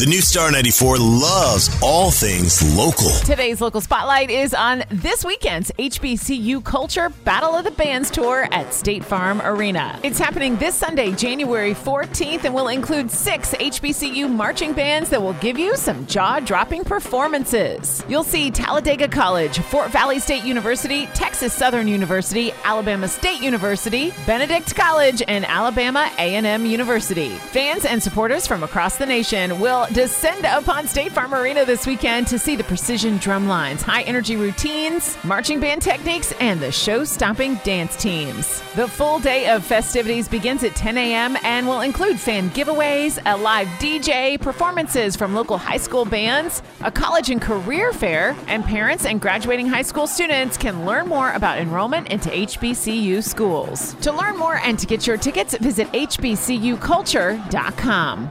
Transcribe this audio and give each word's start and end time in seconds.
The 0.00 0.06
new 0.06 0.22
Star 0.22 0.50
94 0.50 0.96
loves 0.96 1.68
all 1.82 2.10
things 2.10 2.62
local. 2.74 3.10
Today's 3.26 3.60
local 3.60 3.82
spotlight 3.82 4.30
is 4.30 4.54
on 4.54 4.82
this 4.88 5.26
weekend's 5.26 5.70
HBCU 5.72 6.64
Culture 6.64 7.10
Battle 7.26 7.54
of 7.54 7.64
the 7.64 7.70
Bands 7.70 8.10
Tour 8.10 8.48
at 8.50 8.72
State 8.72 9.04
Farm 9.04 9.42
Arena. 9.42 10.00
It's 10.02 10.18
happening 10.18 10.56
this 10.56 10.74
Sunday, 10.74 11.12
January 11.12 11.74
14th, 11.74 12.44
and 12.44 12.54
will 12.54 12.68
include 12.68 13.10
six 13.10 13.52
HBCU 13.52 14.26
marching 14.34 14.72
bands 14.72 15.10
that 15.10 15.20
will 15.20 15.34
give 15.34 15.58
you 15.58 15.76
some 15.76 16.06
jaw 16.06 16.40
dropping 16.40 16.84
performances. 16.84 18.02
You'll 18.08 18.24
see 18.24 18.50
Talladega 18.50 19.06
College, 19.06 19.58
Fort 19.58 19.90
Valley 19.90 20.18
State 20.18 20.44
University, 20.44 21.08
Texas 21.08 21.52
Southern 21.52 21.86
University, 21.86 22.52
Alabama 22.64 23.06
State 23.06 23.42
University, 23.42 24.14
Benedict 24.24 24.74
College, 24.74 25.22
and 25.28 25.44
Alabama 25.44 26.10
A&M 26.16 26.64
University. 26.64 27.28
Fans 27.28 27.84
and 27.84 28.02
supporters 28.02 28.46
from 28.46 28.62
across 28.62 28.96
the 28.96 29.04
nation 29.04 29.60
will 29.60 29.88
descend 29.92 30.44
upon 30.44 30.86
State 30.86 31.10
Farm 31.12 31.34
Arena 31.34 31.64
this 31.64 31.86
weekend 31.86 32.26
to 32.28 32.38
see 32.38 32.54
the 32.56 32.64
precision 32.64 33.16
drum 33.18 33.46
lines, 33.48 33.82
high 33.82 34.02
energy 34.02 34.36
routines, 34.36 35.16
marching 35.24 35.60
band 35.60 35.82
techniques, 35.82 36.32
and 36.40 36.60
the 36.60 36.70
show 36.70 37.02
stopping 37.04 37.56
dance 37.64 37.96
teams. 37.96 38.62
The 38.76 38.86
full 38.86 39.18
day 39.18 39.48
of 39.48 39.64
festivities 39.64 40.28
begins 40.28 40.62
at 40.62 40.76
10 40.76 40.96
a.m. 40.96 41.36
and 41.42 41.66
will 41.66 41.80
include 41.80 42.20
fan 42.20 42.50
giveaways, 42.50 43.20
a 43.26 43.36
live 43.36 43.66
DJ, 43.78 44.40
performances 44.40 45.16
from 45.16 45.34
local 45.34 45.58
high 45.58 45.76
school 45.76 46.04
bands, 46.04 46.62
a 46.82 46.90
college 46.90 47.30
and 47.30 47.42
career 47.42 47.92
fair, 47.92 48.36
and 48.46 48.64
parents 48.64 49.04
and 49.04 49.20
graduating 49.20 49.66
high 49.66 49.82
school 49.82 50.06
students 50.06 50.56
can 50.56 50.86
learn 50.86 51.08
more 51.08 51.32
about 51.32 51.58
enrollment 51.58 52.08
into 52.08 52.30
HBCU 52.30 53.24
schools. 53.24 53.94
To 53.94 54.12
learn 54.12 54.36
more 54.36 54.58
and 54.58 54.78
to 54.78 54.86
get 54.86 55.04
your 55.06 55.16
tickets, 55.16 55.56
visit 55.58 55.88
hbcuculture.com. 55.88 58.30